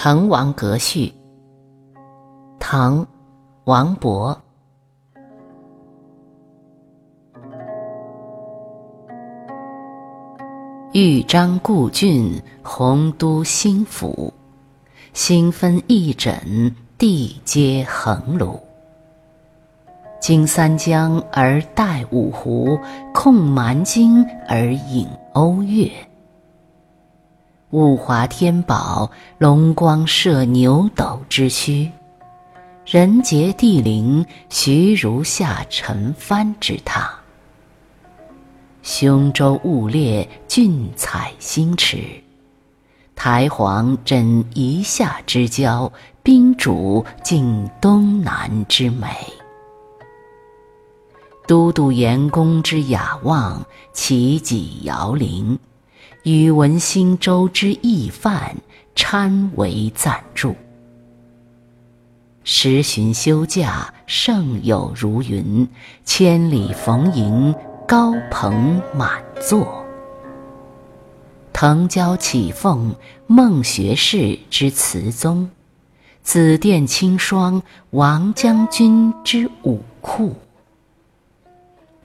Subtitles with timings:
[0.00, 1.12] 滕王阁序，
[2.60, 3.00] 唐·
[3.64, 4.38] 王勃。
[10.92, 14.32] 豫章故郡，洪都新府。
[15.14, 18.56] 星分翼轸，地接衡庐。
[20.20, 22.78] 经三江而带五湖，
[23.12, 25.90] 控蛮荆而引瓯越。
[27.72, 31.90] 物华天宝，龙光射牛斗之墟；
[32.86, 37.10] 人杰地灵，徐如下陈蕃之榻。
[38.80, 41.98] 雄州雾列，俊采星驰；
[43.14, 49.08] 台隍枕夷夏之交，宾主尽东南之美。
[51.46, 55.58] 都督阎公之雅望，齐己遥陵。
[56.24, 58.56] 宇文新州之义范，
[58.96, 60.54] 参为赞助。
[62.42, 65.66] 十旬休假，胜友如云；
[66.04, 67.54] 千里逢迎，
[67.86, 69.84] 高朋满座。
[71.52, 72.94] 腾蛟起凤，
[73.26, 75.48] 孟学士之词宗；
[76.22, 80.34] 紫殿青霜，王将军之武库。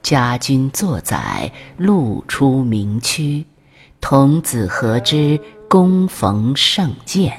[0.02, 3.46] 家君作宰，路出名区。
[4.06, 7.32] 童子何之躬逢圣饯？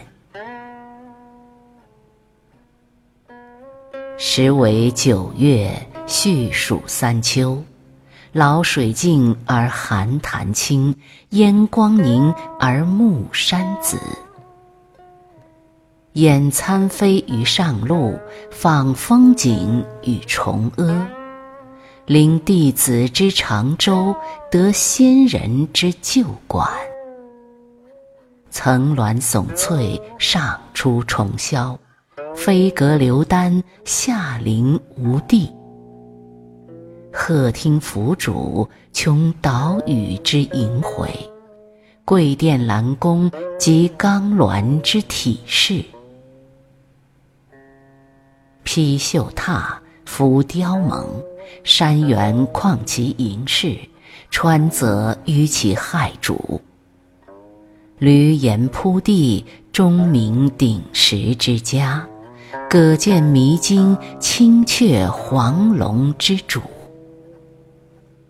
[4.16, 7.62] 时为九月，序属三秋。
[8.32, 10.96] 潦水静而寒潭清，
[11.28, 13.98] 烟光凝而暮山紫。
[16.14, 18.18] 俨参飞于上路，
[18.50, 21.23] 访风景与崇阿。
[22.06, 24.14] 临弟子之长洲，
[24.50, 26.68] 得仙人之旧馆。
[28.50, 31.74] 层峦耸翠，上出重霄；
[32.36, 35.50] 飞阁流丹，下临无地。
[37.10, 41.08] 鹤听凫渚，穷岛屿之萦回；
[42.04, 45.82] 桂殿兰宫，集冈峦之体势。
[48.62, 51.06] 披绣闼，浮雕甍。
[51.62, 53.76] 山原旷其盈视，
[54.30, 56.60] 川泽纡其骇瞩。
[58.00, 62.00] 闾阎扑地，钟鸣鼎食之家；
[62.68, 66.60] 葛见弥津，青雀黄龙之主。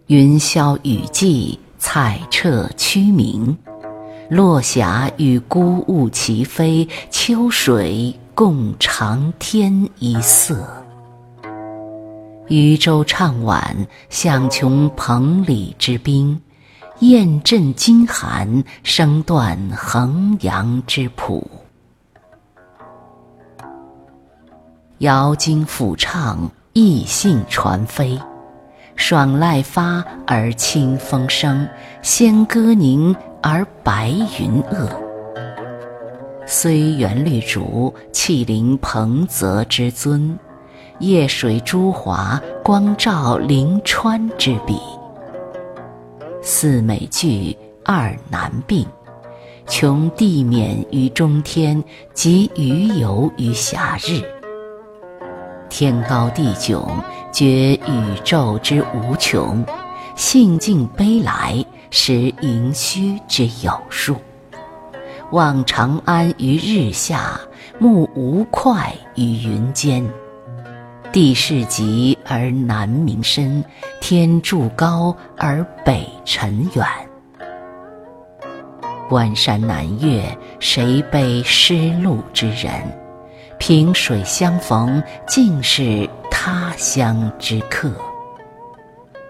[0.09, 3.57] 云霄雨霁，彩彻区明；
[4.29, 10.84] 落霞与孤鹜齐飞，秋水共长天一色。
[12.49, 16.39] 渔舟唱晚，响穷彭蠡之滨；
[16.99, 21.49] 雁阵惊寒，声断衡阳之浦。
[24.99, 28.21] 瑶金抚唱，逸兴传飞；
[28.95, 31.67] 爽籁发而清风生，
[32.03, 34.87] 仙歌凝而白云遏。
[36.47, 40.39] 虽园绿竹，气凌彭泽之尊。
[41.01, 44.79] 夜水朱华，光照临川之笔。
[46.41, 48.87] 四美具，二难并，
[49.67, 51.83] 穷地冕于中天，
[52.13, 54.23] 及鱼游于暇日。
[55.69, 56.87] 天高地迥，
[57.33, 59.65] 觉宇宙之无穷；
[60.15, 64.17] 兴尽悲来，识盈虚之有数。
[65.33, 67.41] 望长安于日下，
[67.81, 68.73] 目吴会
[69.17, 70.09] 于云间。
[71.15, 73.65] 地势极而南溟深，
[74.01, 76.85] 天柱高而北辰远。
[79.09, 80.25] 关山难越，
[80.59, 82.73] 谁悲失路之人？
[83.61, 87.93] 萍水相逢，尽是他乡之客。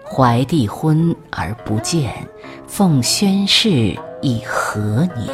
[0.03, 2.11] 怀帝昏而不见，
[2.65, 5.29] 奉宣室以何年？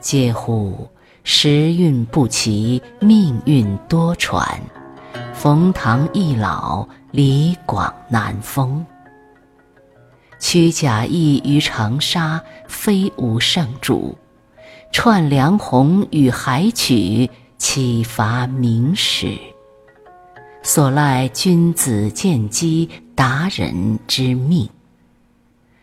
[0.00, 0.86] 嗟乎！
[1.28, 4.46] 时运不齐，命运多舛。
[5.34, 8.86] 冯唐易老，李广难封。
[10.38, 14.16] 屈贾谊于长沙，非无圣主；
[14.92, 17.28] 串梁鸿与海曲，
[17.58, 19.36] 岂乏明史？
[20.62, 24.68] 所赖君子见机，达人之命。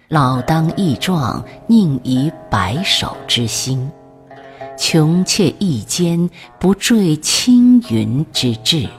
[0.07, 3.92] 老当益壮，宁移白首之心。
[4.85, 8.89] 穷且益坚，不坠青云之志。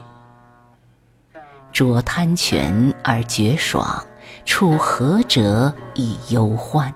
[1.71, 4.03] 濯贪泉而觉爽，
[4.45, 6.91] 处涸辙以忧欢。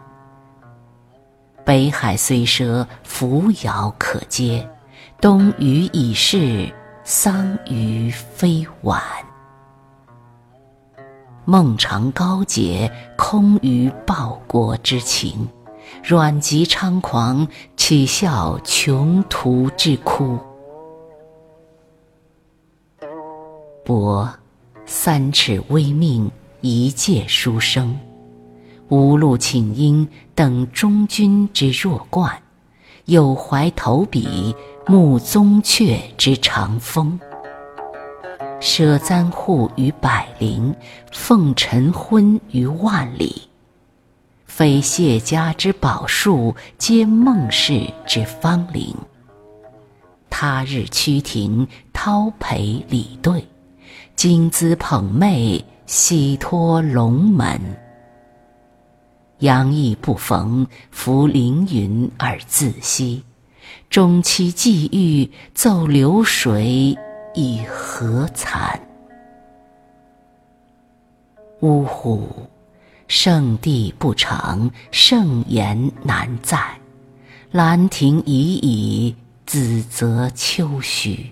[1.63, 4.67] 北海虽赊，扶摇可接；
[5.21, 8.99] 东隅已逝，桑榆非晚。
[11.45, 15.47] 孟尝高洁，空余报国之情；
[16.03, 17.47] 阮籍猖狂，
[17.89, 20.37] 岂效穷途之哭？
[23.83, 24.31] 博
[24.85, 26.29] 三尺微命，
[26.61, 27.97] 一介书生，
[28.89, 32.31] 无路请缨，等中军之弱冠；
[33.05, 34.55] 有怀投笔，
[34.85, 37.19] 慕宗悫之长风。
[38.59, 40.75] 舍簪笏于百龄，
[41.11, 43.48] 奉晨昏于万里。
[44.59, 48.93] 非谢家之宝树，皆孟氏之芳邻。
[50.29, 53.41] 他日趋庭，叨陪礼对；
[54.17, 57.57] 今兹捧袂，喜托龙门。
[59.37, 63.23] 杨意不逢，弗凌云而自惜；
[63.89, 66.97] 终期际遇，奏流水。
[67.33, 68.77] 以何惭？
[71.61, 72.27] 呜呼！
[73.09, 76.59] 圣地不成，圣言难在。
[77.51, 79.15] 兰亭已矣，
[79.47, 81.31] 梓泽秋虚。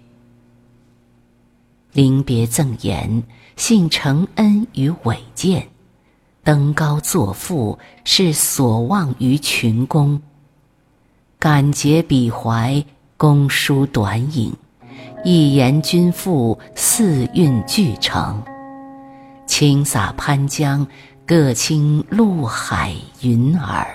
[1.94, 3.22] 临别赠言，
[3.56, 5.64] 信承恩于伟饯。
[6.44, 10.20] 登高作赋，是所望于群公。
[11.38, 12.84] 感竭彼怀，
[13.18, 14.52] 公书短引。
[15.24, 18.42] 一言均赋，四韵俱成。
[19.46, 20.86] 轻洒潘江，
[21.28, 23.86] 各倾陆海云尔